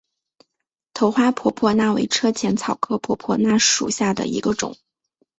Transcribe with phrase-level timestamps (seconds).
[0.95, 4.75] 头花婆婆纳为车前草科婆婆纳属下的一个种。